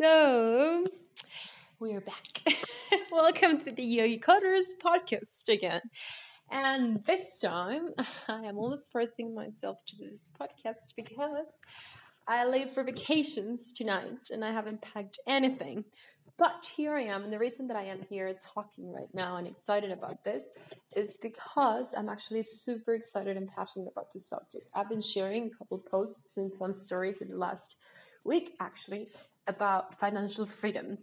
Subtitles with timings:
[0.00, 0.86] So,
[1.80, 2.54] we're back.
[3.10, 5.80] Welcome to the Yogi Coders podcast again.
[6.52, 7.94] And this time,
[8.28, 11.62] I am almost forcing myself to do this podcast because
[12.28, 15.84] I leave for vacations tonight and I haven't packed anything.
[16.36, 19.48] But here I am, and the reason that I am here talking right now and
[19.48, 20.52] excited about this
[20.94, 24.68] is because I'm actually super excited and passionate about this subject.
[24.76, 27.74] I've been sharing a couple posts and some stories in the last
[28.24, 29.08] week actually
[29.48, 30.98] about financial freedom.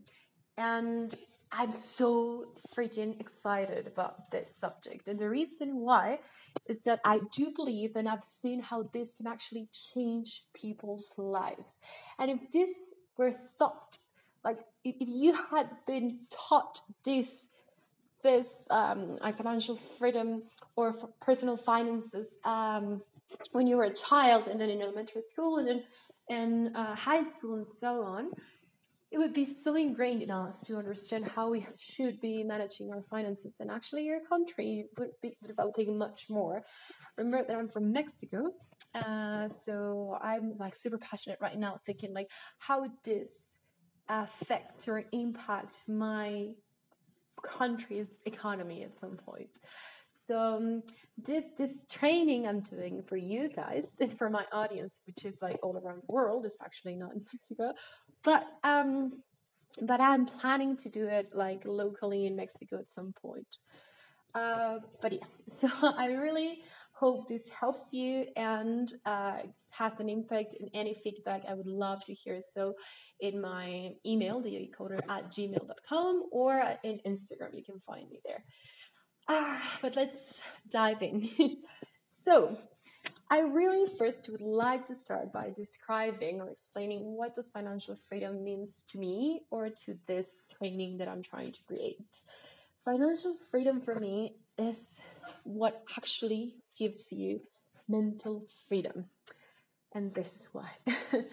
[0.58, 1.14] And
[1.52, 5.08] I'm so freaking excited about this subject.
[5.08, 6.20] And the reason why
[6.68, 11.80] is that I do believe and I've seen how this can actually change people's lives.
[12.20, 13.98] And if this were thought,
[14.44, 17.48] like if you had been taught this,
[18.22, 20.44] this um, financial freedom
[20.76, 23.02] or personal finances um,
[23.52, 25.84] when you were a child and then in elementary school and then
[26.30, 28.32] in uh, high school and so on,
[29.12, 33.02] it would be so ingrained in us to understand how we should be managing our
[33.02, 33.58] finances.
[33.60, 36.64] And actually your country would be developing much more.
[37.18, 38.52] Remember that i'm from mexico
[38.94, 42.28] uh, so i'm like super passionate right now thinking like
[42.60, 43.46] how would this
[44.10, 46.50] affect or impact my
[47.44, 49.60] country's economy at some point
[50.26, 50.84] so um,
[51.18, 55.60] this this training I'm doing for you guys and for my audience, which is like
[55.64, 57.74] all around the world, is actually not in Mexico,
[58.24, 59.22] but um,
[59.82, 63.48] but I'm planning to do it like locally in Mexico at some point.
[64.34, 70.56] Uh, but yeah, so I really hope this helps you and uh, has an impact
[70.60, 72.40] and any feedback I would love to hear.
[72.54, 72.74] So
[73.20, 78.44] in my email, theyogicoder at gmail.com or in Instagram, you can find me there.
[79.28, 81.30] Ah, but let's dive in.
[82.24, 82.58] so,
[83.30, 88.44] I really first would like to start by describing or explaining what does financial freedom
[88.44, 92.22] means to me or to this training that I'm trying to create.
[92.84, 95.02] Financial freedom for me is
[95.44, 97.42] what actually gives you
[97.88, 99.06] mental freedom.
[99.92, 100.70] And this is why.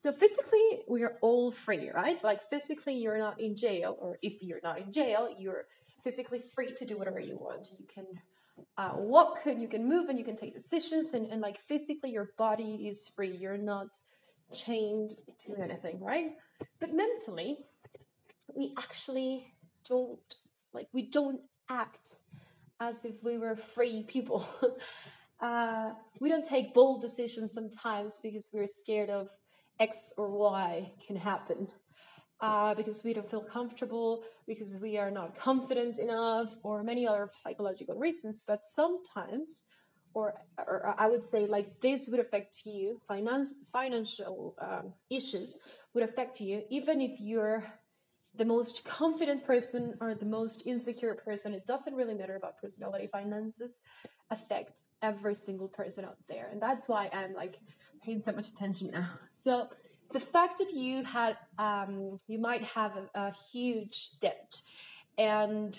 [0.00, 2.22] so physically we are all free, right?
[2.22, 5.64] Like physically you're not in jail or if you're not in jail, you're
[6.02, 7.68] physically free to do whatever you want.
[7.78, 8.06] You can
[8.76, 12.10] uh, walk and you can move and you can take decisions and, and like physically
[12.10, 13.36] your body is free.
[13.36, 13.88] You're not
[14.52, 15.14] chained
[15.44, 16.32] to anything, right?
[16.80, 17.58] But mentally,
[18.54, 19.52] we actually
[19.88, 20.34] don't
[20.72, 22.16] like we don't act
[22.80, 24.46] as if we were free people.
[25.40, 29.28] uh, we don't take bold decisions sometimes because we're scared of
[29.80, 31.68] X or Y can happen
[32.40, 37.28] uh, because we don't feel comfortable, because we are not confident enough, or many other
[37.32, 38.44] psychological reasons.
[38.46, 39.64] But sometimes,
[40.14, 45.58] or, or I would say, like this would affect you, finance, financial um, issues
[45.94, 47.64] would affect you, even if you're
[48.34, 51.52] the most confident person or the most insecure person.
[51.52, 53.08] It doesn't really matter about personality.
[53.10, 53.80] Finances
[54.30, 56.48] affect every single person out there.
[56.52, 57.58] And that's why I'm like
[58.04, 59.08] paying so much attention now.
[59.32, 59.68] So,
[60.12, 64.60] the fact that you had um, you might have a, a, huge debt
[65.18, 65.78] and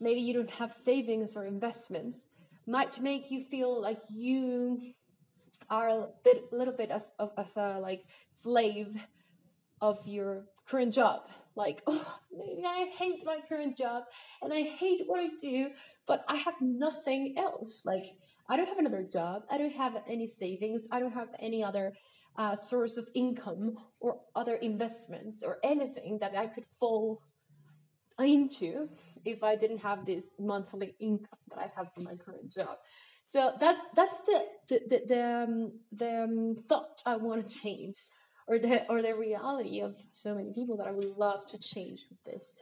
[0.00, 2.28] maybe you don't have savings or investments
[2.66, 4.80] might make you feel like you
[5.70, 9.04] are a bit little bit as, of, as a like slave
[9.80, 11.28] of your current job.
[11.54, 14.04] Like oh maybe i hate my current job
[14.42, 15.70] and i hate what i do
[16.06, 17.82] but i have nothing else.
[17.84, 18.06] Like
[18.48, 19.42] i don't have another job.
[19.50, 20.88] I don't have any savings.
[20.92, 21.92] I don't have any other
[22.38, 27.20] uh, source of income or other investments or anything that I could fall
[28.18, 28.88] into
[29.24, 32.78] if I didn't have this monthly income that I have from my current job.
[33.24, 37.96] So that's that's the the the, the, um, the um, thought I want to change,
[38.46, 42.06] or the or the reality of so many people that I would love to change
[42.08, 42.54] with this.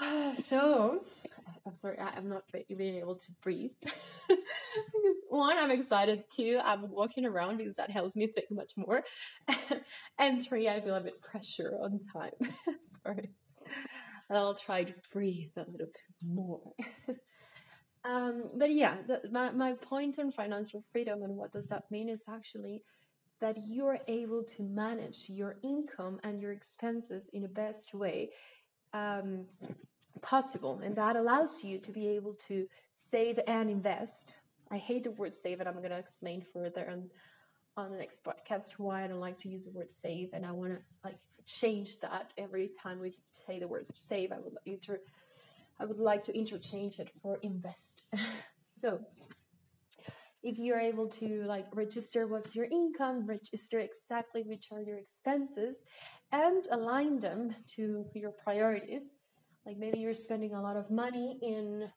[0.36, 1.04] So,
[1.66, 2.44] I'm sorry, I'm not
[2.76, 3.70] being able to breathe.
[4.28, 6.24] because one, I'm excited.
[6.34, 9.02] Two, I'm walking around because that helps me think much more.
[10.18, 12.32] and three, I feel a bit pressure on time.
[12.80, 13.30] sorry.
[14.30, 16.72] I'll try to breathe a little bit more.
[18.04, 22.08] um, but yeah, the, my, my point on financial freedom and what does that mean
[22.08, 22.82] is actually
[23.40, 28.30] that you're able to manage your income and your expenses in the best way
[28.94, 29.46] um,
[30.22, 30.80] possible.
[30.82, 34.32] And that allows you to be able to save and invest.
[34.70, 37.10] I hate the word save, and I'm going to explain further on,
[37.76, 40.30] on the next podcast why I don't like to use the word save.
[40.32, 44.32] And I want to like change that every time we say the word save.
[44.32, 45.00] I would inter-
[45.78, 48.04] I would like to interchange it for invest.
[48.80, 49.00] so,
[50.42, 55.82] if you're able to like register what's your income, register exactly which are your expenses,
[56.30, 59.23] and align them to your priorities.
[59.66, 61.88] Like maybe you're spending a lot of money in,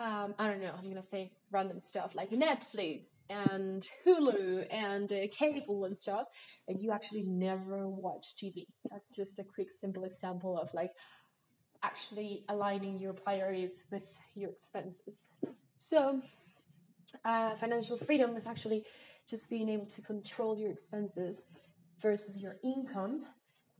[0.00, 5.26] um, I don't know, I'm gonna say random stuff like Netflix and Hulu and uh,
[5.32, 6.26] cable and stuff,
[6.68, 8.66] and you actually never watch TV.
[8.90, 10.90] That's just a quick, simple example of like
[11.82, 15.26] actually aligning your priorities with your expenses.
[15.76, 16.20] So,
[17.24, 18.84] uh, financial freedom is actually
[19.28, 21.42] just being able to control your expenses
[22.00, 23.24] versus your income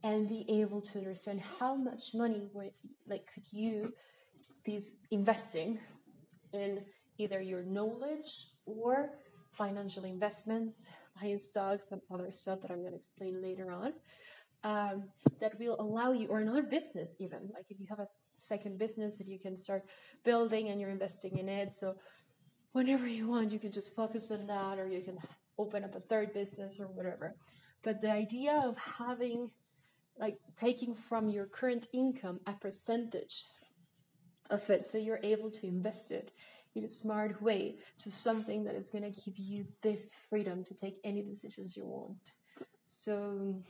[0.03, 2.49] and be able to understand how much money
[3.07, 3.93] like could you
[4.63, 5.79] be investing
[6.53, 6.81] in
[7.17, 9.09] either your knowledge or
[9.51, 10.89] financial investments
[11.19, 13.93] buying stocks and other stuff that i'm going to explain later on
[14.63, 15.03] um,
[15.39, 18.07] that will allow you or another business even like if you have a
[18.37, 19.83] second business that you can start
[20.23, 21.95] building and you're investing in it so
[22.77, 25.17] whenever you want, you can just focus on that, or you can
[25.57, 27.35] open up a third business or whatever.
[27.83, 29.49] But the idea of having,
[30.19, 33.43] like, taking from your current income a percentage
[34.49, 36.31] of it so you're able to invest it
[36.75, 40.73] in a smart way to something that is going to give you this freedom to
[40.75, 42.31] take any decisions you want.
[42.85, 43.61] So,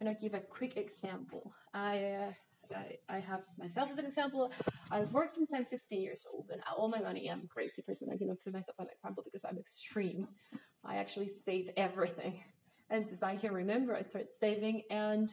[0.00, 1.52] I'm going to give a quick example.
[1.72, 2.32] I uh,
[2.74, 4.52] I, I have myself as an example.
[4.90, 8.08] I've worked since I'm 16 years old, and all my money, I'm a crazy person.
[8.12, 10.28] I cannot put myself an example because I'm extreme.
[10.84, 12.40] I actually save everything.
[12.90, 15.32] And since I can remember, I started saving and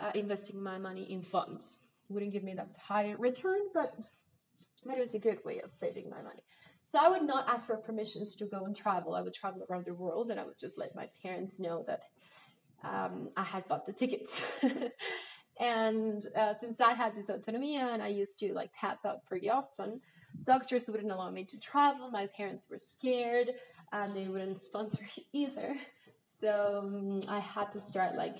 [0.00, 1.78] uh, investing my money in funds.
[2.08, 3.94] Wouldn't give me that high return, but,
[4.84, 6.42] but it was a good way of saving my money.
[6.84, 9.14] So I would not ask for permissions to go and travel.
[9.14, 12.00] I would travel around the world and I would just let my parents know that
[12.82, 14.42] um, I had bought the tickets.
[15.60, 19.50] And uh, since I had this dysautonomia and I used to like pass out pretty
[19.50, 20.00] often,
[20.44, 22.10] doctors wouldn't allow me to travel.
[22.10, 23.50] My parents were scared
[23.92, 25.76] and they wouldn't sponsor it either.
[26.40, 28.38] So um, I had to start like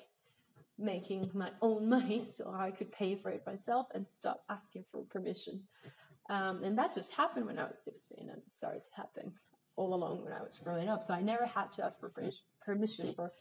[0.78, 5.02] making my own money so I could pay for it myself and stop asking for
[5.04, 5.62] permission.
[6.30, 9.32] Um, and that just happened when I was 16 and it started to happen
[9.76, 11.04] all along when I was growing up.
[11.04, 12.12] So I never had to ask for
[12.64, 13.32] permission for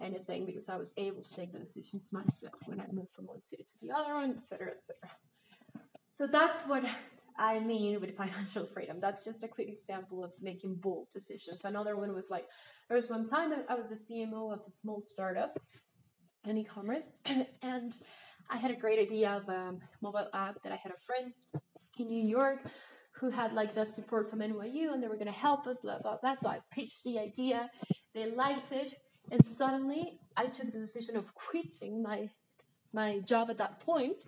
[0.00, 3.40] anything because I was able to take the decisions myself when I moved from one
[3.40, 5.16] city to the other one, etc., etc.
[6.10, 6.84] So that's what
[7.38, 8.98] I mean with financial freedom.
[9.00, 11.64] That's just a quick example of making bold decisions.
[11.64, 12.46] Another one was like
[12.88, 15.58] there was one time I was a CMO of a small startup
[16.44, 17.16] in e-commerce,
[17.62, 17.96] and
[18.50, 21.32] I had a great idea of a mobile app that I had a friend
[21.98, 22.60] in New York
[23.12, 25.98] who had like the support from NYU and they were going to help us, blah,
[25.98, 26.34] blah, blah.
[26.34, 27.70] So I pitched the idea.
[28.14, 28.94] They liked it.
[29.30, 32.28] And suddenly I took the decision of quitting my
[32.92, 34.24] my job at that point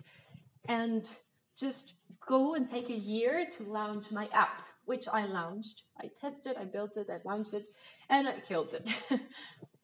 [0.67, 1.09] and
[1.57, 1.93] just
[2.27, 5.83] go and take a year to launch my app, which I launched.
[5.99, 7.65] I tested, I built it, I launched it,
[8.09, 8.85] and I killed it.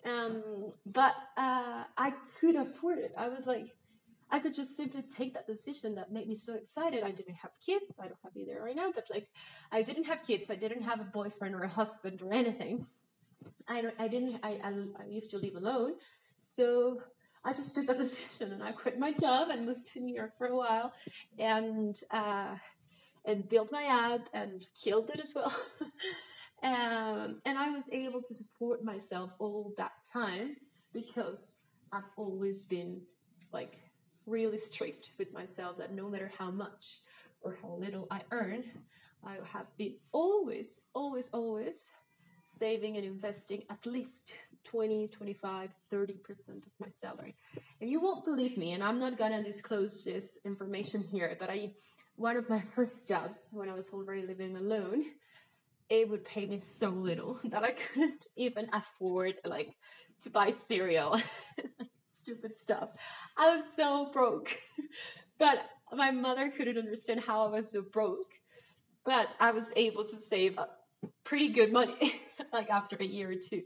[0.06, 3.14] um, but uh, I could afford it.
[3.18, 3.68] I was like,
[4.30, 7.04] I could just simply take that decision that made me so excited.
[7.04, 7.94] I didn't have kids.
[8.00, 9.28] I don't have either right now, but like,
[9.72, 10.50] I didn't have kids.
[10.50, 12.88] I didn't have a boyfriend or a husband or anything.
[13.68, 15.94] I, I didn't, I, I, I used to live alone.
[16.40, 17.02] So
[17.46, 20.38] I just took that decision and I quit my job and moved to New York
[20.38, 20.94] for a while
[21.38, 22.56] and, uh,
[23.26, 25.56] and built my app and killed it as well.
[26.64, 30.56] um, and I was able to support myself all that time
[30.94, 31.56] because
[31.92, 33.02] I've always been
[33.52, 33.78] like
[34.26, 37.00] really strict with myself that no matter how much
[37.42, 38.64] or how little I earn,
[39.26, 41.90] I have been always, always, always
[42.60, 46.10] saving and investing at least 20, 25, 30%
[46.66, 47.36] of my salary.
[47.82, 51.72] And you won't believe me, and I'm not gonna disclose this information here, but I,
[52.16, 55.06] one of my first jobs when I was already living alone,
[55.90, 59.76] it would pay me so little that I couldn't even afford like
[60.22, 61.20] to buy cereal,
[62.14, 62.90] stupid stuff.
[63.38, 64.58] I was so broke,
[65.40, 68.32] but my mother couldn't understand how I was so broke.
[69.06, 70.58] But I was able to save
[71.26, 72.22] pretty good money.
[72.54, 73.64] like after a year or two.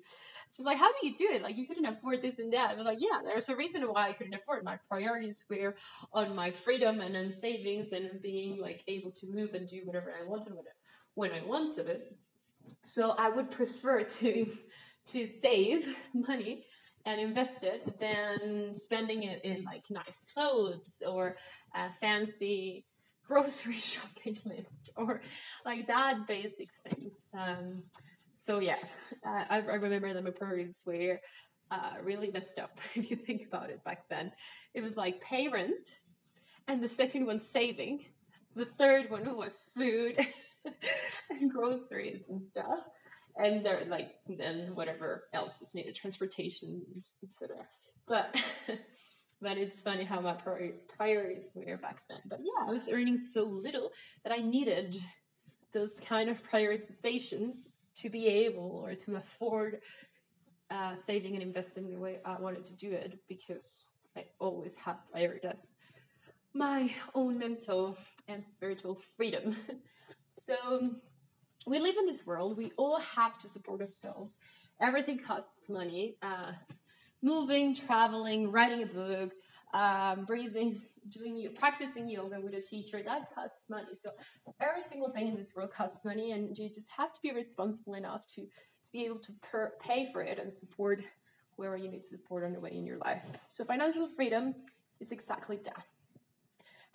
[0.56, 1.44] She's like, How do you do it?
[1.44, 2.72] Like, you couldn't afford this and that.
[2.72, 4.64] I was like, Yeah, there's a reason why I couldn't afford.
[4.64, 5.76] My priorities were
[6.14, 10.12] on my freedom and on savings and being like able to move and do whatever
[10.12, 10.54] I wanted
[11.18, 12.16] when I wanted it.
[12.84, 14.48] So I would prefer to
[15.08, 16.66] to save money
[17.06, 21.36] and invest it than spending it in like nice clothes or
[21.74, 22.86] a fancy
[23.28, 25.22] grocery shopping list or
[25.66, 27.14] like that basic things.
[27.34, 27.84] Um,
[28.34, 28.78] so yeah,
[29.26, 31.20] uh, I, I, remember that my priorities were
[31.72, 34.32] uh, really messed up if you think about it back then.
[34.76, 35.98] It was like pay rent,
[36.68, 38.06] and the second one saving.
[38.56, 40.18] The third one was food
[41.30, 42.80] and groceries and stuff.
[43.38, 46.82] and they're like then whatever else was needed, transportation,
[47.24, 47.58] etc.
[48.08, 48.36] But
[49.42, 50.36] but it's funny how my
[50.98, 52.20] priorities were back then.
[52.26, 53.92] But yeah, I was earning so little
[54.24, 54.98] that I needed
[55.74, 57.58] those kind of prioritizations
[57.96, 59.82] to be able or to afford
[60.70, 64.98] uh, saving and investing the way I wanted to do it because I always have
[65.16, 65.72] prioritized
[66.58, 67.98] my own mental
[68.28, 69.56] and spiritual freedom.
[70.30, 70.96] so
[71.66, 74.38] we live in this world, we all have to support ourselves.
[74.82, 76.18] Everything costs money.
[76.22, 76.54] Uh,
[77.22, 79.32] moving, traveling, writing a book,
[79.74, 83.88] um, breathing, doing practicing yoga with a teacher, that costs money.
[84.02, 84.12] So
[84.60, 87.96] every single thing in this world costs money, and you just have to be responsible
[87.96, 91.04] enough to to be able to per- pay for it and support
[91.58, 93.24] whoever you need support on the way in your life.
[93.50, 94.56] So financial freedom
[95.02, 95.84] is exactly that.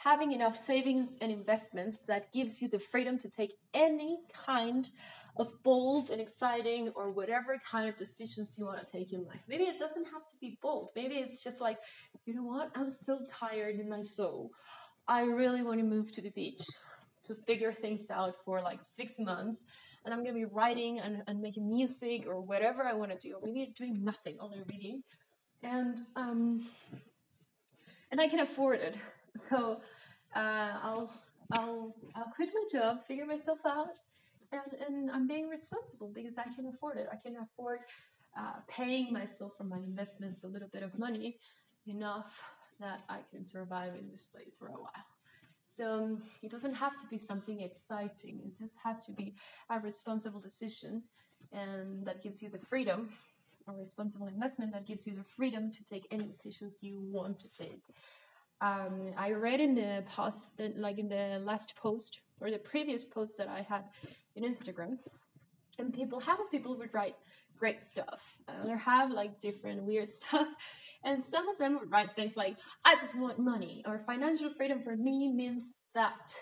[0.04, 4.90] Having enough savings and investments that gives you the freedom to take any kind
[5.37, 9.44] of bold and exciting or whatever kind of decisions you want to take in life.
[9.49, 10.90] Maybe it doesn't have to be bold.
[10.97, 11.78] Maybe it's just like,
[12.26, 12.71] you know what?
[12.75, 14.50] I'm so tired in my soul.
[15.06, 16.62] I really want to move to the beach
[17.25, 19.62] to figure things out for like six months.
[20.04, 23.28] And I'm going to be writing and, and making music or whatever I want to
[23.28, 23.37] do.
[23.37, 25.02] Or maybe doing nothing, only reading.
[25.62, 26.66] And, um,
[28.11, 28.97] and I can afford it.
[29.34, 29.80] So,
[30.34, 31.12] uh, I'll,
[31.52, 33.98] I'll, I'll quit my job, figure myself out,
[34.52, 37.08] and, and I'm being responsible because I can afford it.
[37.10, 37.80] I can afford
[38.38, 41.38] uh, paying myself for my investments a little bit of money
[41.86, 42.42] enough
[42.80, 45.06] that I can survive in this place for a while.
[45.66, 48.40] So um, it doesn't have to be something exciting.
[48.44, 49.34] It just has to be
[49.70, 51.02] a responsible decision,
[51.52, 53.10] and that gives you the freedom.
[53.68, 57.48] A responsible investment that gives you the freedom to take any decisions you want to
[57.52, 57.82] take.
[58.62, 63.37] Um, I read in the past, like in the last post or the previous post
[63.38, 63.83] that I had
[64.37, 64.99] in Instagram,
[65.81, 67.16] and people, half of people would write
[67.59, 68.38] great stuff.
[68.47, 70.47] Uh, they have like different weird stuff,
[71.02, 74.78] and some of them would write things like, "I just want money," or "Financial freedom
[74.78, 75.62] for me means
[75.95, 76.33] that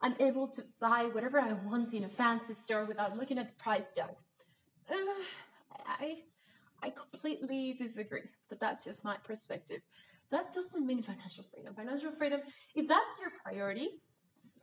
[0.00, 3.62] I'm able to buy whatever I want in a fancy store without looking at the
[3.62, 4.14] price tag."
[4.88, 4.94] Uh,
[5.84, 6.22] I
[6.80, 9.80] I completely disagree, but that's just my perspective.
[10.30, 11.74] That doesn't mean financial freedom.
[11.74, 12.40] Financial freedom,
[12.74, 13.88] if that's your priority,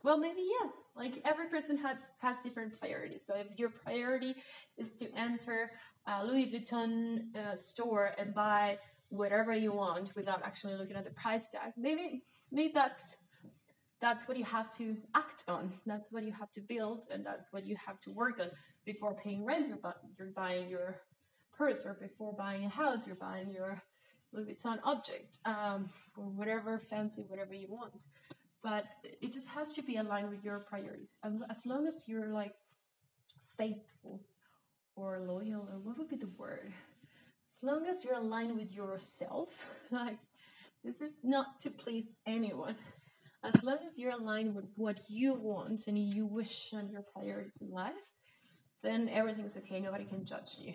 [0.04, 0.70] well, maybe yeah.
[0.96, 3.26] Like every person has has different priorities.
[3.26, 4.36] So if your priority
[4.78, 5.72] is to enter
[6.08, 8.78] a Louis Vuitton uh, store and buy
[9.10, 13.16] whatever you want without actually looking at the price tag, maybe maybe that's
[14.02, 15.72] that's what you have to act on.
[15.86, 18.50] That's what you have to build, and that's what you have to work on
[18.86, 19.70] before paying rent.
[19.70, 20.98] You're, bu- you're buying your
[21.58, 23.82] purse, or before buying a house, you're buying your
[24.42, 28.04] Vuitton object, um, or whatever fancy, whatever you want
[28.64, 28.86] but
[29.22, 31.18] it just has to be aligned with your priorities.
[31.22, 32.54] And as long as you're like
[33.58, 34.22] faithful
[34.96, 36.72] or loyal, or what would be the word?
[37.46, 40.18] As long as you're aligned with yourself, like
[40.84, 42.76] this is not to please anyone.
[43.44, 47.62] As long as you're aligned with what you want and you wish and your priorities
[47.62, 47.94] in life,
[48.82, 49.82] then everything's okay.
[49.82, 50.74] Nobody can judge you.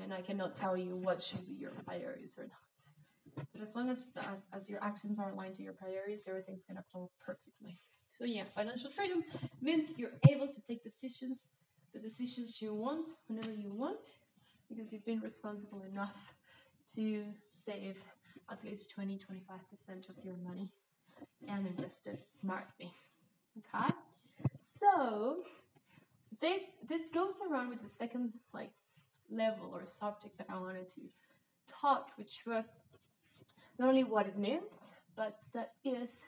[0.00, 3.46] And I cannot tell you what should be your priorities or not.
[3.52, 6.82] But as long as, as, as your actions are aligned to your priorities, everything's to
[6.90, 7.78] flow perfectly.
[8.08, 9.22] So yeah, financial freedom
[9.60, 11.52] means you're able to take decisions,
[11.92, 14.08] the decisions you want whenever you want,
[14.68, 16.16] because you've been responsible enough
[16.96, 17.96] to save
[18.50, 20.72] at least 20 25% of your money
[21.48, 22.92] and invest it smartly.
[23.58, 23.92] Okay?
[24.62, 25.42] So
[26.40, 28.70] this this goes around with the second like
[29.30, 31.02] level or subject that I wanted to
[31.66, 32.86] talk, which was
[33.78, 36.24] not only what it means, but that is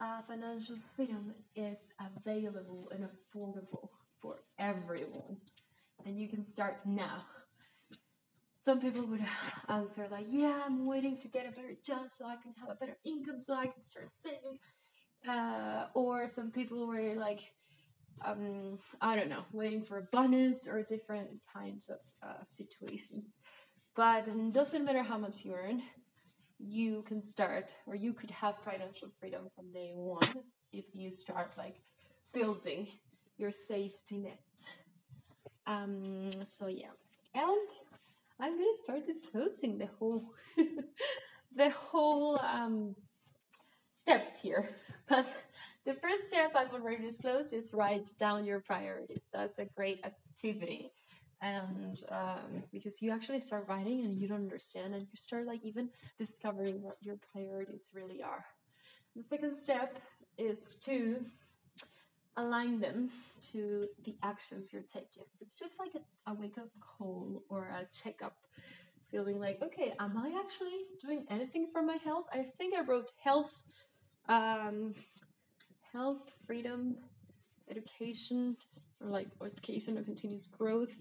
[0.00, 3.88] uh, financial freedom is available and affordable
[4.20, 5.36] for everyone.
[6.06, 7.24] And you can start now.
[8.56, 9.24] Some people would
[9.68, 12.74] answer like, yeah, I'm waiting to get a better job so I can have a
[12.74, 14.58] better income so I can start saving.
[15.28, 17.40] Uh, or some people were like,
[18.24, 23.38] um, I don't know, waiting for a bonus or different kinds of uh, situations.
[23.96, 25.82] But it doesn't matter how much you earn,
[26.58, 31.52] you can start or you could have financial freedom from day one if you start
[31.56, 31.80] like
[32.32, 32.86] building
[33.38, 34.38] your safety net.
[35.66, 36.92] Um, so yeah,
[37.34, 37.68] and
[38.38, 40.24] I'm gonna start disclosing the whole
[41.56, 42.94] the whole um,
[44.00, 44.70] steps here.
[45.08, 45.26] But
[45.84, 49.26] the first step I've already disclosed is write down your priorities.
[49.32, 50.92] That's a great activity
[51.42, 55.64] and um, because you actually start writing and you don't understand and you start like
[55.64, 58.44] even discovering what your priorities really are
[59.16, 59.98] the second step
[60.38, 61.24] is to
[62.36, 63.10] align them
[63.52, 65.24] to the actions you're taking.
[65.40, 68.36] It's just like a, a wake up call or a checkup
[69.10, 72.26] feeling like, okay, am I actually doing anything for my health?
[72.32, 73.62] I think I wrote health,
[74.28, 74.94] um,
[75.92, 76.96] health, freedom,
[77.70, 78.56] education,
[79.00, 80.94] or like education or continuous growth.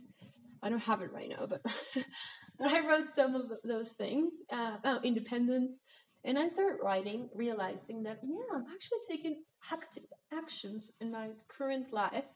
[0.61, 1.61] I don't have it right now, but
[2.59, 4.41] but I wrote some of those things.
[4.51, 5.85] Uh, oh, independence,
[6.23, 11.93] and I started writing, realizing that yeah, I'm actually taking active actions in my current
[11.93, 12.27] life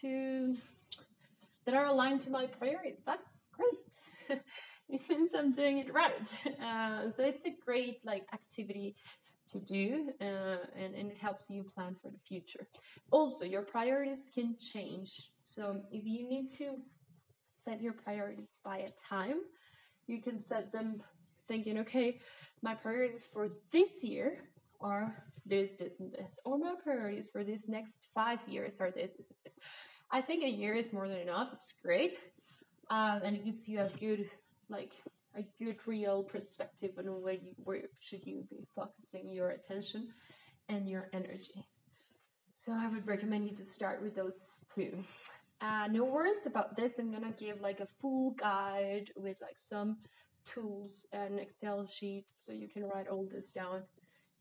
[0.00, 0.56] to
[1.64, 3.02] that are aligned to my priorities.
[3.04, 4.40] That's great.
[4.88, 6.38] it means I'm doing it right.
[6.62, 8.96] Uh, so it's a great like activity
[9.48, 12.66] to do uh, and, and it helps you plan for the future.
[13.10, 15.30] Also, your priorities can change.
[15.42, 16.76] So if you need to
[17.50, 19.40] set your priorities by a time,
[20.06, 21.02] you can set them
[21.48, 22.18] thinking, okay,
[22.62, 24.44] my priorities for this year
[24.80, 25.14] are
[25.44, 29.30] this, this, and this, or my priorities for these next five years are this, this,
[29.30, 29.58] and this.
[30.10, 31.50] I think a year is more than enough.
[31.52, 32.18] It's great,
[32.90, 34.28] um, and it gives you a good,
[34.68, 34.92] like,
[35.36, 40.08] a good real perspective on where you, where should you be focusing your attention
[40.68, 41.64] and your energy.
[42.50, 45.04] So I would recommend you to start with those two.
[45.60, 46.98] Uh, no worries about this.
[46.98, 49.98] I'm gonna give like a full guide with like some
[50.44, 53.82] tools and Excel sheets so you can write all this down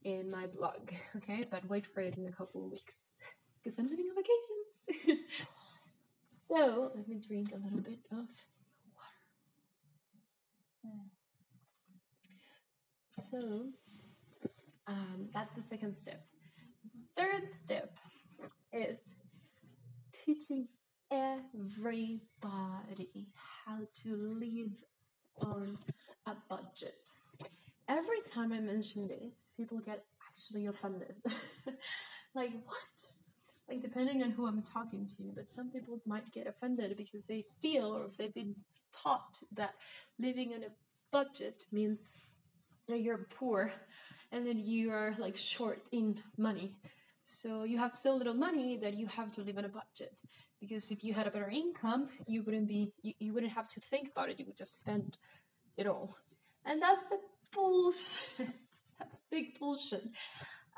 [0.04, 0.92] in my blog.
[1.18, 3.20] Okay, but wait for it in a couple of weeks
[3.58, 5.22] because I'm living on vacations.
[6.48, 8.28] so let me drink a little bit of
[13.30, 13.66] So
[14.88, 16.24] um, that's the second step.
[17.18, 17.92] Third step
[18.72, 19.00] is
[20.14, 20.70] teaching
[21.12, 22.22] everybody
[23.66, 24.72] how to live
[25.42, 25.78] on
[26.26, 27.10] a budget.
[27.90, 31.16] Every time I mention this, people get actually offended.
[32.34, 32.96] like, what?
[33.68, 37.44] Like, depending on who I'm talking to, but some people might get offended because they
[37.62, 38.56] feel or they've been
[38.94, 39.74] taught that
[40.18, 40.70] living on a
[41.12, 42.18] budget means
[42.96, 43.72] you're poor
[44.32, 46.76] and then you are like short in money.
[47.26, 50.20] So you have so little money that you have to live on a budget.
[50.60, 53.80] Because if you had a better income, you wouldn't be you, you wouldn't have to
[53.80, 54.40] think about it.
[54.40, 55.18] You would just spend
[55.78, 56.18] it all.
[56.66, 57.18] And that's a
[57.54, 58.50] bullshit.
[59.00, 60.04] that's big bullshit.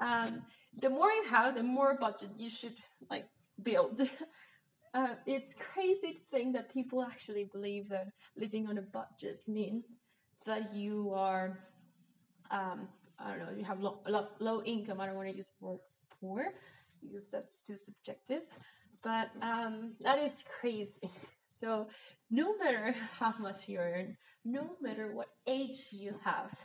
[0.02, 0.42] Um,
[0.82, 2.76] the more you have, the more budget you should
[3.10, 3.26] like
[3.62, 4.02] build.
[4.92, 9.86] Uh, it's crazy to think that people actually believe that living on a budget means
[10.48, 11.60] that you are
[12.52, 12.88] um,
[13.20, 15.00] I don't know, you have low, low, low income.
[15.00, 15.80] I don't want to use the word
[16.20, 16.54] poor
[17.02, 18.44] because that's too subjective,
[19.04, 21.10] but um, that is crazy.
[21.60, 21.88] So,
[22.32, 26.58] no matter how much you earn, no matter what age you have,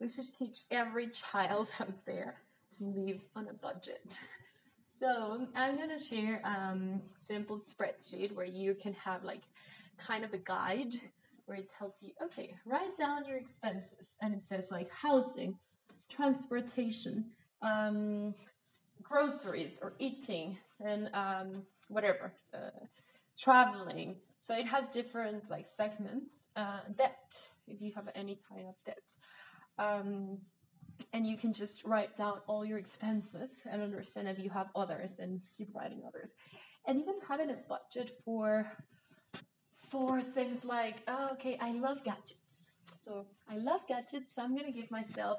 [0.00, 2.34] we should teach every child out there
[2.78, 4.16] to live on a budget.
[4.98, 9.42] So, I'm going to share a um, simple spreadsheet where you can have like
[9.98, 10.94] kind of a guide
[11.48, 14.16] where it tells you, okay, write down your expenses.
[14.20, 15.58] And it says like housing,
[16.10, 17.24] transportation,
[17.62, 18.34] um,
[19.02, 22.84] groceries or eating, and um, whatever, uh,
[23.40, 24.16] traveling.
[24.40, 26.50] So it has different like segments.
[26.54, 29.02] Uh, debt, if you have any kind of debt.
[29.78, 30.38] Um,
[31.14, 35.18] and you can just write down all your expenses and understand if you have others
[35.18, 36.36] and keep writing others.
[36.86, 38.66] And even having a budget for
[39.90, 42.72] for things like, oh, okay, I love gadgets.
[42.94, 45.38] So I love gadgets, so I'm gonna give myself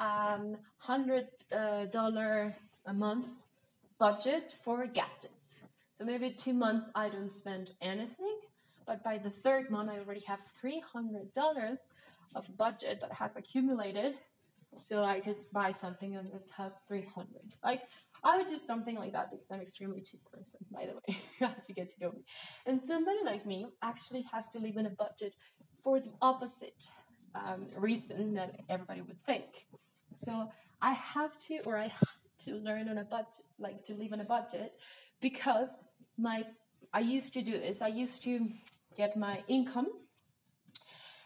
[0.00, 2.54] um hundred uh, dollar
[2.86, 3.30] a month
[3.98, 5.60] budget for gadgets.
[5.92, 8.36] So maybe two months I don't spend anything,
[8.86, 11.80] but by the third month I already have three hundred dollars
[12.34, 14.14] of budget that has accumulated,
[14.74, 17.56] so I could buy something and it costs three hundred.
[17.64, 17.82] Like
[18.24, 21.18] I would do something like that because I'm extremely cheap person, by the way.
[21.40, 22.24] you have to get to know me.
[22.66, 25.34] And somebody like me actually has to live in a budget
[25.82, 26.74] for the opposite
[27.34, 29.66] um, reason that everybody would think.
[30.14, 30.50] So
[30.82, 34.20] I have to, or I have to learn on a budget, like to live on
[34.20, 34.72] a budget,
[35.20, 35.70] because
[36.16, 36.44] my
[36.92, 37.82] I used to do this.
[37.82, 38.48] I used to
[38.96, 39.88] get my income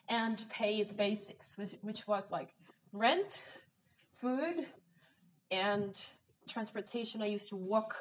[0.09, 2.51] and pay the basics, which, which was like
[2.93, 3.43] rent,
[4.11, 4.67] food,
[5.51, 5.95] and
[6.49, 7.95] transportation, I used to walk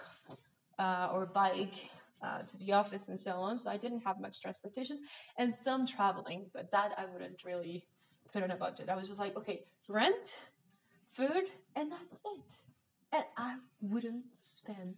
[0.80, 1.89] uh, or bike
[2.23, 3.58] uh, to the office and so on.
[3.58, 4.99] So I didn't have much transportation
[5.38, 7.86] and some traveling, but that I wouldn't really
[8.32, 8.89] put on a budget.
[8.89, 10.34] I was just like, okay, rent,
[11.06, 12.54] food, and that's it.
[13.12, 14.95] And I wouldn't spend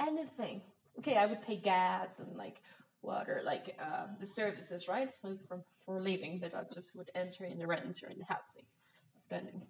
[0.00, 0.62] anything.
[0.98, 2.62] Okay, I would pay gas and like
[3.02, 5.10] water, like uh, the services, right?
[5.22, 8.24] Like for, for living, but I just would enter in the rent or in the
[8.24, 8.64] housing
[9.12, 9.62] spending.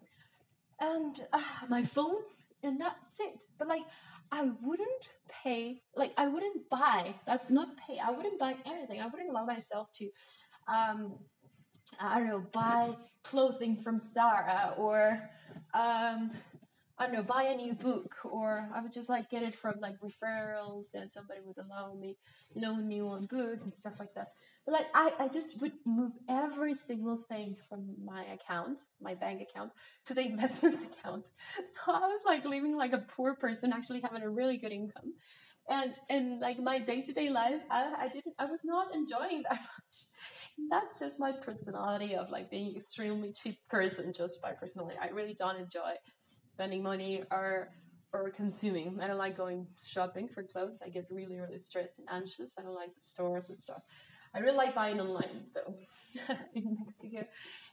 [0.80, 2.22] And uh, my phone,
[2.66, 3.38] and that's it.
[3.58, 3.82] But like,
[4.32, 9.00] I wouldn't pay, like, I wouldn't buy, that's not pay, I wouldn't buy anything.
[9.00, 10.08] I wouldn't allow myself to,
[10.68, 11.14] um,
[12.00, 15.30] I don't know, buy clothing from Zara or,
[15.74, 16.32] um,
[16.98, 19.74] I don't know, buy a new book, or I would just like get it from
[19.80, 22.16] like referrals, and somebody would allow me
[22.54, 24.28] loan me one book and stuff like that.
[24.66, 29.72] Like I, I just would move every single thing from my account, my bank account,
[30.06, 31.28] to the investments account.
[31.56, 35.14] So I was like living like a poor person, actually having a really good income.
[35.68, 39.42] And and like my day to day life, I, I didn't I was not enjoying
[39.50, 39.96] that much.
[40.70, 44.96] That's just my personality of like being extremely cheap person just by personality.
[45.00, 45.94] I really don't enjoy
[46.44, 47.68] spending money or
[48.12, 48.98] or consuming.
[49.00, 50.80] I don't like going shopping for clothes.
[50.84, 52.56] I get really, really stressed and anxious.
[52.58, 53.82] I don't like the stores and stuff.
[54.36, 55.74] I really like buying online, so
[56.54, 57.26] in Mexico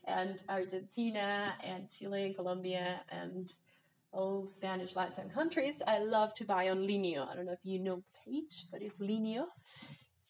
[0.07, 3.51] and Argentina and Chile and Colombia and
[4.13, 7.27] all Spanish Latin countries, I love to buy on Linio.
[7.29, 9.45] I don't know if you know page, but it's Linio.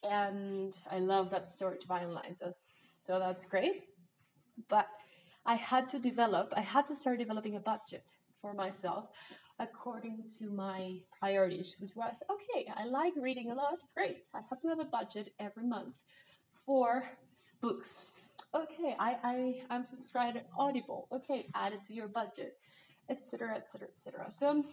[0.02, 2.34] And I love that store to buy online.
[2.34, 2.54] So,
[3.06, 3.84] so that's great.
[4.69, 4.88] But
[5.46, 8.04] I had to develop, I had to start developing a budget
[8.41, 9.06] for myself
[9.60, 14.28] according to my priorities, which was okay, I like reading a lot, great.
[14.34, 15.96] I have to have a budget every month
[16.66, 17.04] for
[17.62, 18.12] books.
[18.56, 21.08] Okay, I, I I'm subscribed to Audible.
[21.12, 22.54] Okay, add it to your budget,
[23.10, 23.56] etc.
[23.56, 23.88] etc.
[23.88, 24.30] etc.
[24.30, 24.63] So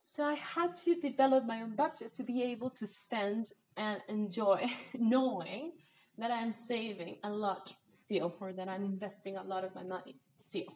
[0.00, 4.66] so I had to develop my own budget to be able to spend and enjoy
[4.98, 5.72] knowing
[6.18, 10.16] that I'm saving a lot still or that I'm investing a lot of my money
[10.34, 10.74] still.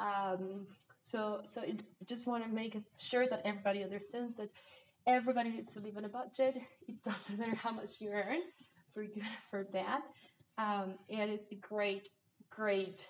[0.00, 0.66] Um,
[1.10, 4.50] so, so it, just want to make sure that everybody understands that
[5.06, 6.58] everybody needs to live on a budget.
[6.86, 8.40] It doesn't matter how much you earn,
[8.92, 10.02] for good for bad.
[10.58, 12.10] Um, it is a great,
[12.50, 13.08] great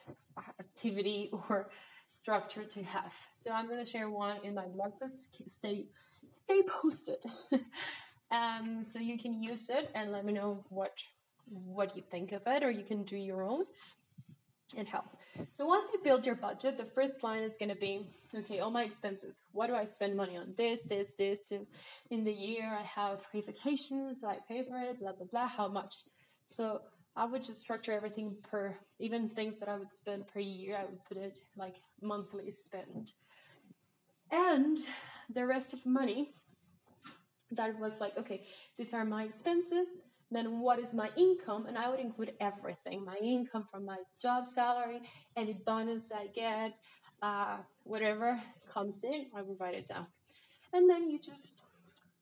[0.60, 1.70] activity or
[2.10, 3.12] structure to have.
[3.32, 5.42] So I'm going to share one in my blog post.
[5.48, 5.86] Stay,
[6.30, 7.18] stay posted.
[8.30, 10.92] um, so you can use it and let me know what
[11.50, 13.64] what you think of it, or you can do your own
[14.76, 15.06] and help.
[15.50, 18.70] So once you build your budget, the first line is going to be, okay, all
[18.70, 19.42] my expenses.
[19.52, 20.54] What do I spend money on?
[20.56, 21.70] This, this, this, this.
[22.10, 24.24] In the year, I have three vacations.
[24.24, 25.48] I pay for it, blah, blah, blah.
[25.48, 25.94] How much?
[26.44, 26.80] So
[27.16, 30.84] I would just structure everything per, even things that I would spend per year, I
[30.84, 33.10] would put it like monthly spend.
[34.30, 34.78] And
[35.34, 36.32] the rest of money,
[37.52, 38.44] that was like, okay,
[38.76, 39.88] these are my expenses
[40.30, 41.66] then what is my income?
[41.66, 45.00] And I would include everything my income from my job salary,
[45.36, 46.74] any bonus I get,
[47.22, 48.40] uh, whatever
[48.72, 50.06] comes in, I would write it down.
[50.72, 51.62] And then you just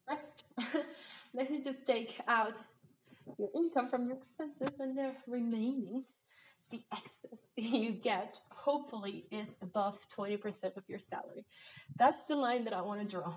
[0.09, 0.45] rest.
[1.35, 2.59] then you just take out
[3.38, 6.05] your income from your expenses, and the remaining,
[6.71, 11.45] the excess you get, hopefully, is above 20% of your salary.
[11.97, 13.35] That's the line that I want to draw.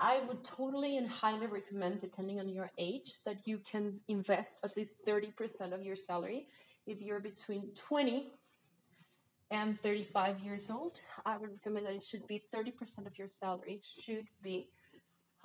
[0.00, 4.74] I would totally and highly recommend, depending on your age, that you can invest at
[4.74, 6.46] least 30% of your salary.
[6.86, 8.32] If you're between 20
[9.50, 13.74] and 35 years old, I would recommend that it should be 30% of your salary
[13.74, 14.70] it should be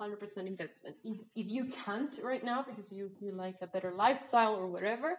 [0.00, 0.96] 100% investment.
[1.04, 5.18] If, if you can't right now because you, you like a better lifestyle or whatever,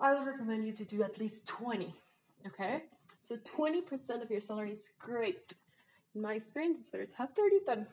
[0.00, 1.94] I would recommend you to do at least 20.
[2.46, 2.82] Okay?
[3.20, 5.54] So 20% of your salary is great.
[6.14, 7.86] In my experience, it's better to have 30 than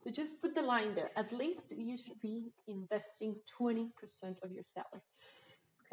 [0.00, 1.10] so just put the line there.
[1.16, 3.90] At least you should be investing 20%
[4.42, 5.02] of your salary.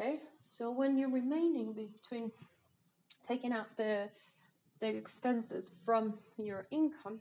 [0.00, 0.20] Okay?
[0.46, 2.32] So when you're remaining between
[3.26, 4.08] taking out the
[4.80, 7.20] the expenses from your income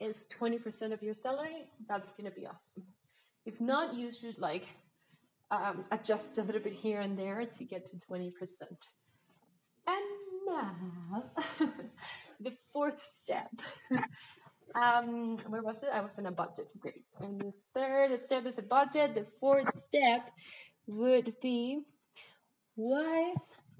[0.00, 2.84] is 20% of your salary, that's to be awesome.
[3.46, 4.66] If not, you should like
[5.52, 8.32] um, adjust a little bit here and there to get to 20%.
[9.86, 10.04] And
[10.46, 11.24] now,
[12.40, 13.50] the fourth step
[14.74, 15.90] um, where was it?
[15.92, 16.68] I was on a budget.
[16.78, 17.04] Great.
[17.20, 19.14] And the third step is a budget.
[19.14, 20.30] The fourth step
[20.86, 21.80] would be
[22.74, 23.34] why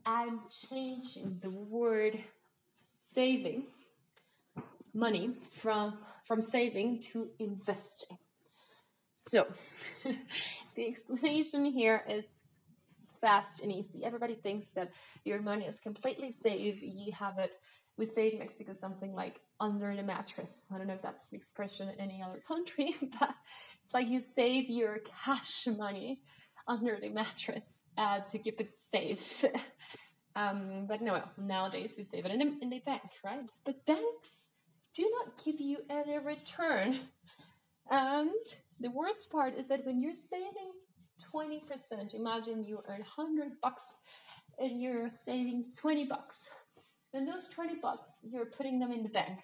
[0.04, 2.18] I'm changing the word
[2.98, 3.64] saving
[4.92, 8.18] money from from saving to investing.
[9.14, 9.46] So
[10.74, 12.44] the explanation here is
[13.20, 14.04] fast and easy.
[14.04, 14.92] Everybody thinks that
[15.24, 16.80] your money is completely safe.
[16.82, 17.52] You have it
[18.00, 20.72] we say in Mexico something like under the mattress.
[20.74, 23.34] I don't know if that's an expression in any other country, but
[23.84, 26.22] it's like you save your cash money
[26.66, 29.44] under the mattress uh, to keep it safe.
[30.34, 33.50] um, but no, nowadays we save it in the, in the bank, right?
[33.66, 34.46] But banks
[34.94, 36.98] do not give you any return.
[37.92, 38.46] And
[38.78, 40.70] the worst part is that when you're saving
[41.34, 43.96] 20%, imagine you earn 100 bucks
[44.60, 46.50] and you're saving 20 bucks
[47.14, 49.40] and those 20 bucks, you're putting them in the bank.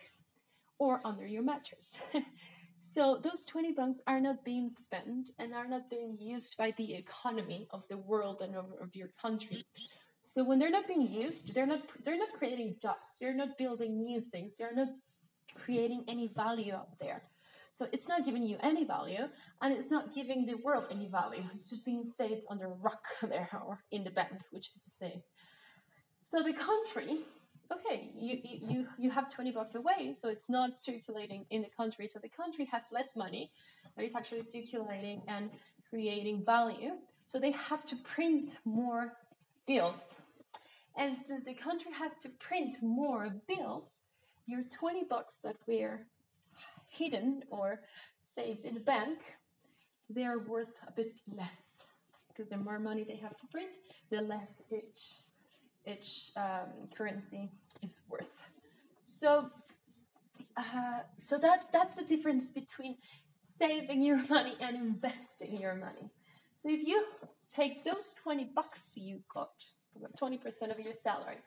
[0.79, 1.99] or under your mattress.
[2.79, 6.95] so those 20 bucks are not being spent and are not being used by the
[6.95, 9.63] economy of the world and of, of your country.
[10.21, 13.17] So when they're not being used, they're not they're not creating jobs.
[13.21, 14.59] They're not building new things.
[14.59, 14.89] They're not
[15.55, 17.23] creating any value out there.
[17.73, 19.29] So it's not giving you any value,
[19.63, 21.45] and it's not giving the world any value.
[21.55, 25.07] It's just being saved under a rock there or in the bank, which is the
[25.07, 25.23] same.
[26.21, 27.21] So the country,
[27.73, 32.09] okay, you, you, you have 20 bucks away, so it's not circulating in the country.
[32.09, 33.51] So the country has less money,
[33.95, 35.51] but it's actually circulating and
[35.89, 36.93] creating value.
[37.27, 39.13] So they have to print more
[39.67, 40.15] bills.
[40.97, 44.01] And since the country has to print more bills,
[44.47, 46.07] your 20 bucks that were
[46.89, 47.81] hidden or
[48.19, 49.19] saved in a bank,
[50.09, 51.95] they are worth a bit less
[52.29, 53.77] because the more money they have to print,
[54.11, 55.26] the less each
[55.87, 57.51] each um, currency
[57.83, 58.49] is worth.
[59.01, 59.51] So,
[60.57, 62.97] uh, so that's that's the difference between
[63.59, 66.11] saving your money and investing your money.
[66.55, 67.05] So if you
[67.55, 69.53] take those 20 bucks you got,
[70.21, 71.39] 20% of your salary,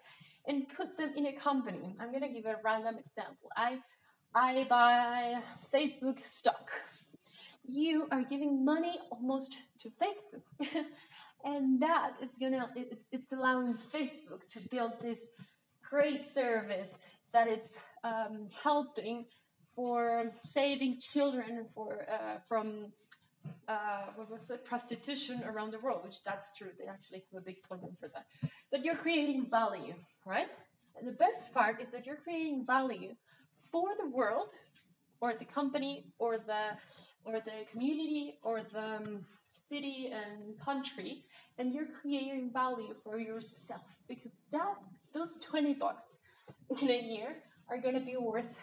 [0.48, 1.96] and put them in a company.
[2.00, 3.50] I'm gonna give a random example.
[3.56, 3.80] I
[4.34, 5.42] I buy
[5.74, 6.72] Facebook stock.
[7.68, 10.44] You are giving money almost to Facebook.
[11.44, 15.30] and that is gonna it's it's allowing Facebook to build this
[15.90, 17.00] great service
[17.34, 17.70] that it's
[18.04, 19.26] um, helping
[19.76, 22.92] for saving children for uh, from
[23.68, 26.72] uh, what was it prostitution around the world which that's true.
[26.78, 28.26] They actually have a big problem for that.
[28.72, 30.50] But you're creating value right?
[30.98, 33.14] And the best part is that you're creating value
[33.72, 34.50] for the world
[35.22, 36.64] or the company or the
[37.26, 39.26] or the community or the um,
[39.60, 41.26] city and country
[41.58, 44.76] and you're creating value for yourself because that
[45.14, 46.18] those 20 bucks
[46.82, 48.62] in a year are going to be worth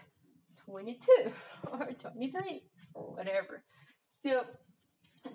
[0.65, 1.33] 22
[1.73, 2.63] or 23
[2.95, 3.63] or whatever.
[4.21, 4.45] So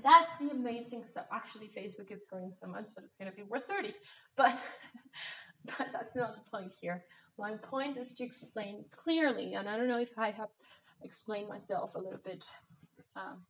[0.04, 1.26] that's the amazing stuff.
[1.32, 3.94] Actually facebook is growing so much that it's going to be worth 30
[4.36, 4.56] but
[5.66, 7.04] but that's not the point here.
[7.38, 10.50] My point is to explain clearly, and I don't know if I have
[11.04, 12.44] explained myself a little bit
[13.16, 13.44] um,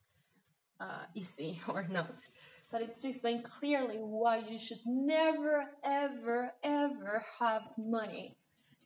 [0.81, 2.23] uh, easy or not,
[2.71, 3.13] but it's to
[3.59, 8.37] clearly why you should never, ever, ever have money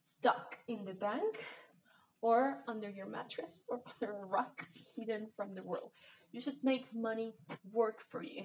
[0.02, 1.46] stuck in the bank
[2.22, 5.92] or under your mattress or under a rock hidden from the world.
[6.32, 7.34] You should make money
[7.72, 8.44] work for you.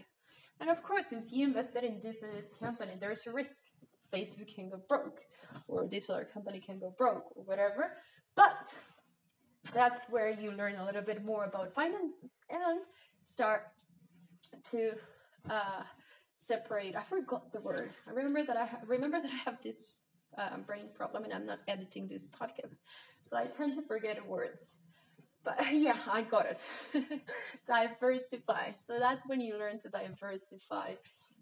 [0.60, 3.62] And of course, if you invested in this, this company, there's a risk
[4.12, 5.20] Facebook can go broke,
[5.68, 7.92] or this other company can go broke, or whatever.
[8.36, 8.74] But
[9.74, 12.80] that's where you learn a little bit more about finances and
[13.20, 13.62] start
[14.64, 14.92] to
[15.48, 15.82] uh,
[16.38, 16.96] separate.
[16.96, 17.90] I forgot the word.
[18.08, 19.96] I remember that I ha- remember that I have this
[20.38, 22.76] um, brain problem, and I'm not editing this podcast,
[23.22, 24.78] so I tend to forget words.
[25.44, 26.64] But yeah, I got it.
[27.66, 28.72] diversify.
[28.86, 30.94] So that's when you learn to diversify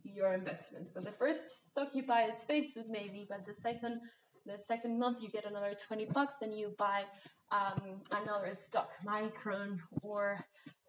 [0.04, 0.94] your investments.
[0.94, 4.00] So the first stock you buy is Facebook maybe, but the second
[4.46, 7.02] the second month you get another 20 bucks and you buy
[7.50, 10.38] um, another stock, Micron or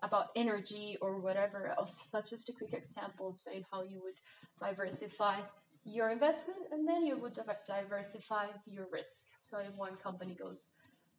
[0.01, 1.99] about energy or whatever else.
[2.11, 4.15] That's just a quick example of saying how you would
[4.59, 5.39] diversify
[5.85, 9.27] your investment and then you would diversify your risk.
[9.41, 10.67] So if one company goes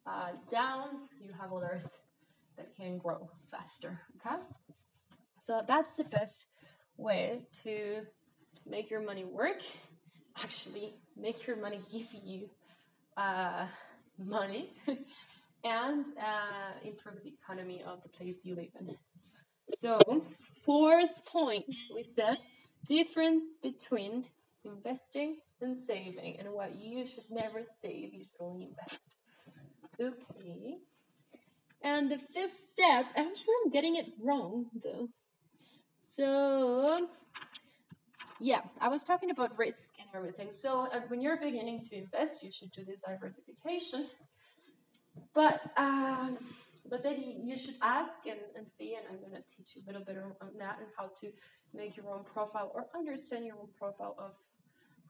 [0.05, 1.99] uh, down, you have others
[2.57, 4.01] that can grow faster.
[4.17, 4.37] Okay,
[5.39, 6.45] so that's the best
[6.97, 8.01] way to
[8.67, 9.61] make your money work,
[10.41, 12.49] actually make your money give you
[13.17, 13.65] uh,
[14.25, 14.73] money,
[15.63, 18.95] and uh, improve the economy of the place you live in.
[19.79, 19.99] So,
[20.65, 22.37] fourth point, we said
[22.85, 24.25] difference between
[24.65, 29.15] investing and saving, and what you should never save, you should only invest.
[29.99, 30.77] Okay.
[31.83, 35.09] And the fifth step, I'm sure I'm getting it wrong though.
[35.99, 37.07] So,
[38.41, 40.51] yeah, I was talking about risk and everything.
[40.51, 44.07] So, uh, when you're beginning to invest, you should do this diversification.
[45.35, 46.39] But, um,
[46.89, 49.87] but then you should ask and, and see, and I'm going to teach you a
[49.87, 51.31] little bit on that and how to
[51.73, 54.31] make your own profile or understand your own profile of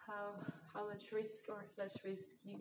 [0.06, 0.34] how
[0.74, 2.60] how much risk or less risk you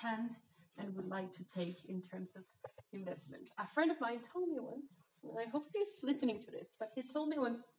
[0.00, 0.30] can
[0.78, 2.44] and would like to take in terms of
[2.92, 3.48] investment.
[3.58, 7.02] A friend of mine told me once I hope he's listening to this, but he
[7.02, 7.70] told me once.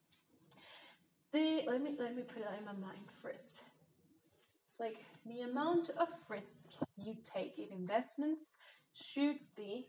[1.36, 3.60] The let me let me put it in my mind first.
[4.66, 8.56] It's like the amount of risk you take in investments
[8.94, 9.88] should be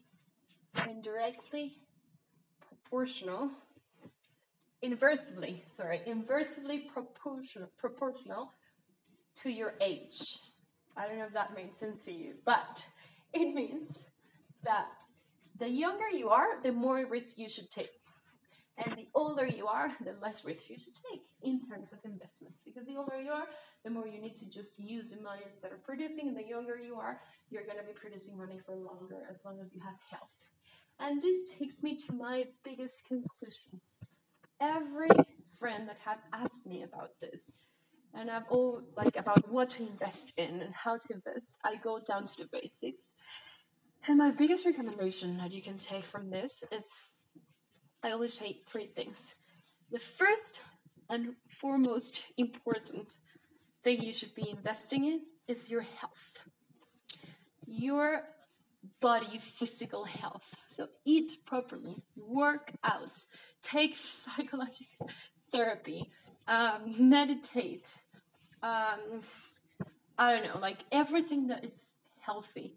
[0.88, 1.74] indirectly
[2.68, 3.50] proportional
[4.82, 8.52] inversely sorry inversely proportional proportional
[9.34, 10.38] to your age
[10.96, 12.84] i don't know if that makes sense for you but
[13.32, 14.04] it means
[14.64, 15.02] that
[15.58, 17.88] the younger you are, the more risk you should take.
[18.78, 22.62] And the older you are, the less risk you should take in terms of investments.
[22.64, 23.46] Because the older you are,
[23.84, 26.28] the more you need to just use the money instead of producing.
[26.28, 29.60] And the younger you are, you're going to be producing money for longer as long
[29.60, 30.46] as you have health.
[30.98, 33.80] And this takes me to my biggest conclusion.
[34.60, 35.08] Every
[35.58, 37.52] friend that has asked me about this,
[38.14, 42.00] and I've all like about what to invest in and how to invest, I go
[42.00, 43.10] down to the basics.
[44.08, 46.88] And my biggest recommendation that you can take from this is
[48.02, 49.36] I always say three things.
[49.90, 50.62] The first
[51.08, 53.14] and foremost important
[53.82, 56.42] thing you should be investing in is your health.
[57.66, 58.22] Your
[59.00, 60.54] body physical health.
[60.66, 63.22] So eat properly, work out,
[63.62, 65.10] take psychological
[65.52, 66.10] therapy,
[66.48, 67.96] um, meditate.
[68.62, 69.22] Um,
[70.18, 72.74] I don't know, like everything that is healthy.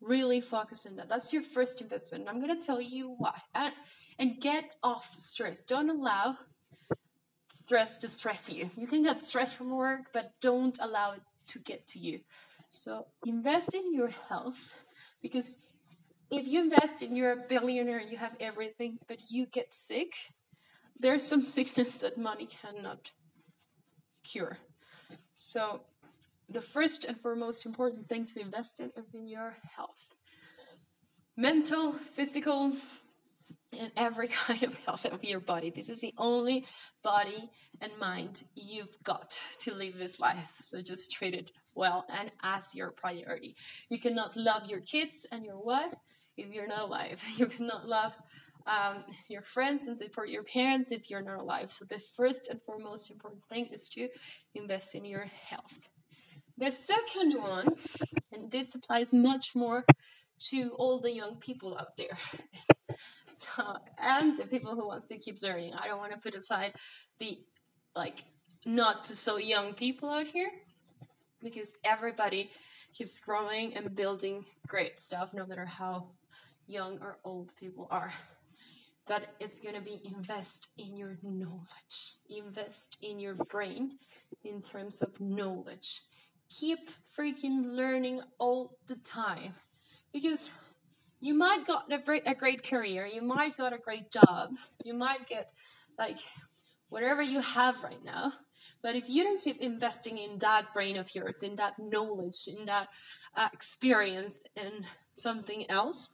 [0.00, 1.08] Really focus on that.
[1.08, 2.26] That's your first investment.
[2.28, 3.38] I'm gonna tell you why.
[3.54, 3.74] And,
[4.18, 5.64] and get off stress.
[5.64, 6.36] Don't allow
[7.50, 8.70] stress to stress you.
[8.76, 12.20] You can get stress from work, but don't allow it to get to you.
[12.68, 14.74] So invest in your health
[15.20, 15.66] because
[16.30, 20.12] if you invest in you're a billionaire and you have everything, but you get sick,
[20.98, 23.10] there's some sickness that money cannot
[24.22, 24.58] cure.
[25.34, 25.80] So
[26.50, 30.14] the first and foremost important thing to invest in is in your health.
[31.36, 32.72] Mental, physical,
[33.78, 35.70] and every kind of health of your body.
[35.70, 36.66] This is the only
[37.02, 40.56] body and mind you've got to live this life.
[40.60, 43.54] So just treat it well and as your priority.
[43.88, 45.94] You cannot love your kids and your wife
[46.36, 47.24] if you're not alive.
[47.36, 48.16] You cannot love
[48.66, 51.70] um, your friends and support your parents if you're not alive.
[51.70, 54.08] So, the first and foremost important thing is to
[54.54, 55.88] invest in your health.
[56.60, 57.68] The second one,
[58.32, 59.82] and this applies much more
[60.50, 62.18] to all the young people out there.
[63.98, 65.72] and the people who wants to keep learning.
[65.72, 66.74] I don't want to put aside
[67.18, 67.38] the
[67.96, 68.26] like
[68.66, 70.50] not so young people out here
[71.42, 72.50] because everybody
[72.92, 76.08] keeps growing and building great stuff no matter how
[76.66, 78.12] young or old people are
[79.06, 83.98] that it's going to be invest in your knowledge invest in your brain
[84.44, 86.02] in terms of knowledge
[86.50, 89.54] keep freaking learning all the time.
[90.12, 90.52] Because
[91.20, 94.50] you might got a great, a great career you might got a great job
[94.84, 95.50] you might get
[95.98, 96.18] like
[96.88, 98.32] whatever you have right now.
[98.82, 102.64] But if you don't keep investing in that brain of yours in that knowledge in
[102.66, 102.88] that
[103.36, 106.08] uh, experience in something else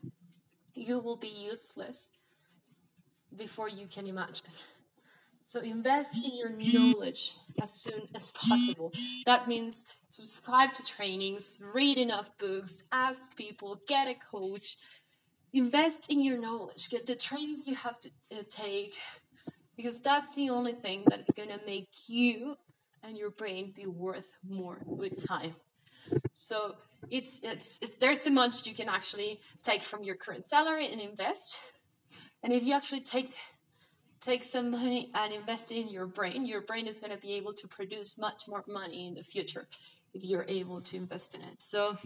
[0.74, 2.10] you will be useless
[3.34, 4.50] before you can imagine
[5.46, 8.92] so invest in your knowledge as soon as possible.
[9.26, 14.76] That means subscribe to trainings, read enough books, ask people, get a coach,
[15.52, 18.96] invest in your knowledge, get the trainings you have to uh, take,
[19.76, 22.56] because that's the only thing that is going to make you
[23.04, 25.54] and your brain be worth more with time.
[26.32, 26.74] So
[27.08, 31.00] it's, it's, it's there's a much you can actually take from your current salary and
[31.00, 31.60] invest.
[32.42, 33.32] And if you actually take
[34.26, 37.54] take some money and invest in your brain, your brain is going to be able
[37.54, 39.68] to produce much more money in the future
[40.14, 41.62] if you're able to invest in it.
[41.62, 41.96] So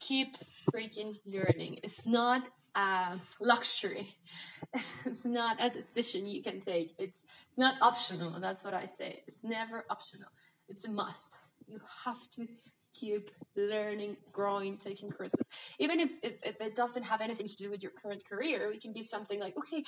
[0.00, 1.78] keep freaking learning.
[1.84, 4.16] It's not a luxury.
[5.06, 6.94] it's not a decision you can take.
[6.98, 8.38] It's, it's not optional.
[8.40, 9.22] That's what I say.
[9.28, 10.28] It's never optional.
[10.68, 11.38] It's a must.
[11.68, 12.48] You have to
[12.94, 15.48] keep learning, growing, taking courses.
[15.78, 18.80] Even if, if, if, it doesn't have anything to do with your current career, it
[18.80, 19.82] can be something like, okay,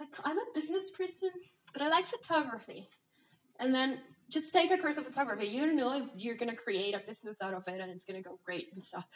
[0.00, 1.30] I, am a business person,
[1.72, 2.88] but I like photography.
[3.60, 5.46] And then just take a course of photography.
[5.46, 8.04] You don't know if you're going to create a business out of it and it's
[8.04, 9.06] going to go great and stuff.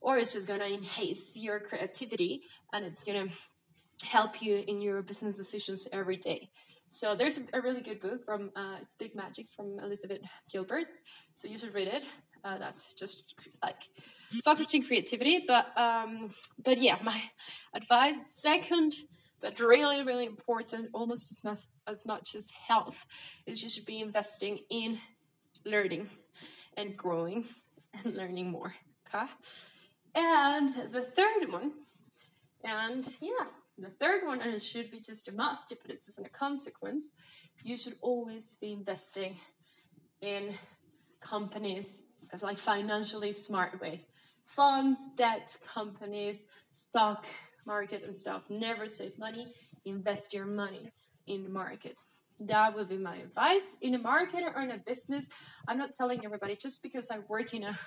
[0.00, 4.80] Or it's just going to enhance your creativity and it's going to help you in
[4.80, 6.50] your business decisions every day.
[6.88, 10.20] So there's a really good book from uh, it's Big Magic from Elizabeth
[10.50, 10.86] Gilbert.
[11.34, 12.04] So you should read it.
[12.44, 13.88] Uh, that's just like
[14.44, 15.44] focusing creativity.
[15.46, 16.30] But um,
[16.62, 17.20] but yeah, my
[17.74, 18.94] advice second,
[19.40, 23.06] but really really important, almost as much as much as health,
[23.46, 24.98] is you should be investing in
[25.64, 26.08] learning
[26.76, 27.44] and growing
[28.04, 28.74] and learning more.
[29.08, 29.26] Okay.
[30.14, 31.72] And the third one,
[32.64, 33.46] and yeah,
[33.78, 37.12] the third one, and it should be just a must, but it's a consequence,
[37.62, 39.36] you should always be investing
[40.22, 40.54] in
[41.20, 42.02] companies
[42.42, 44.06] like financially smart way.
[44.44, 47.26] Funds, debt, companies, stock
[47.66, 48.42] market and stuff.
[48.48, 49.48] Never save money.
[49.84, 50.92] Invest your money
[51.26, 51.98] in the market.
[52.38, 55.26] That would be my advice in a market or in a business.
[55.66, 57.78] I'm not telling everybody just because I work in a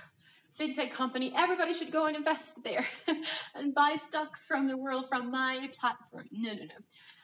[0.57, 1.31] fintech company.
[1.35, 2.85] Everybody should go and invest there
[3.55, 6.25] and buy stocks from the world from my platform.
[6.31, 6.75] No, no, no.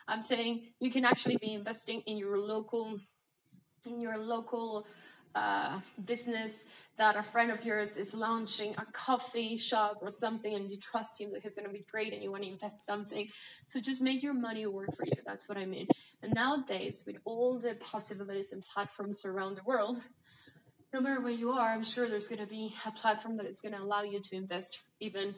[0.07, 2.99] I'm saying you can actually be investing in your local,
[3.85, 4.85] in your local
[5.35, 6.65] uh, business
[6.97, 11.19] that a friend of yours is launching a coffee shop or something and you trust
[11.19, 13.27] him that he's going to be great and you want to invest something.
[13.65, 15.87] So just make your money work for you that's what i mean.
[16.21, 19.99] And nowadays with all the possibilities and platforms around the world
[20.93, 23.59] no matter where you are i'm sure there's going to be a platform that is
[23.61, 25.35] going to allow you to invest even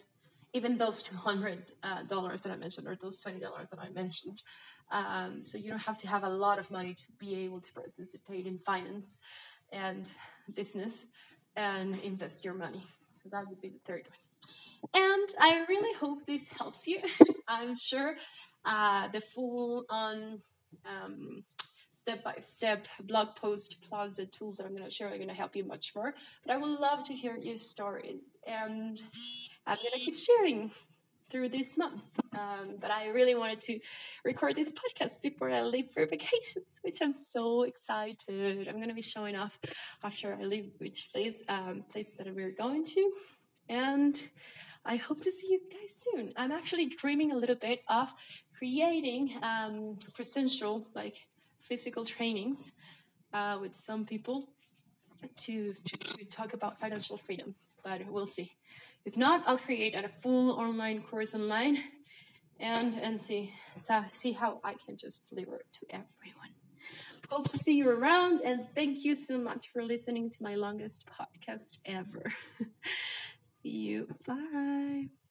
[0.54, 4.42] even those $200 uh, that I mentioned or those $20 that I mentioned.
[4.92, 7.74] Um, so you don't have to have a lot of money to be able to
[7.74, 9.20] participate in finance
[9.72, 10.12] and
[10.54, 11.08] business
[11.56, 12.84] and invest your money.
[13.12, 15.04] So that would be the third one.
[15.04, 17.00] And I really hope this helps you.
[17.48, 18.16] I'm sure
[18.66, 20.40] uh, the full on
[20.86, 21.44] um,
[21.94, 25.28] step by step blog post plus the tools that I'm going to share are going
[25.30, 26.14] to help you much more.
[26.46, 29.02] But I would love to hear your stories and
[29.66, 30.72] I'm going to keep sharing
[31.30, 32.20] through this month.
[32.34, 33.80] Um, but I really wanted to
[34.24, 38.68] record this podcast before I leave for vacations, which I'm so excited.
[38.68, 39.60] I'm going to be showing off
[40.04, 43.12] after I leave which place, um, places that we're going to.
[43.70, 44.28] And
[44.86, 46.32] I hope to see you guys soon.
[46.38, 48.14] I'm actually dreaming a little bit of
[48.58, 51.28] creating um, presential, like
[51.60, 52.72] physical trainings
[53.34, 54.48] uh, with some people
[55.36, 57.56] to, to, to talk about financial freedom,
[57.88, 58.52] but we'll see.
[59.06, 61.78] If not, I'll create a full online course online
[62.60, 66.54] and and see so, see how I can just deliver it to everyone.
[67.30, 71.06] Hope to see you around and thank you so much for listening to my longest
[71.18, 72.34] podcast ever.
[73.62, 74.08] see you.
[74.26, 75.27] Bye.